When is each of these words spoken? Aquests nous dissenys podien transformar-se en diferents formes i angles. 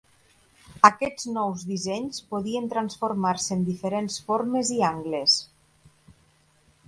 Aquests 0.87 1.27
nous 1.33 1.65
dissenys 1.71 2.21
podien 2.31 2.71
transformar-se 2.71 3.53
en 3.57 3.61
diferents 3.67 4.17
formes 4.31 4.71
i 4.79 4.83
angles. 4.91 5.37